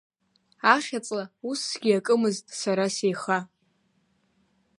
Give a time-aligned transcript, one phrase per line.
[0.73, 3.39] Ахьаҵла уссгьы иакымызт сара сеиха.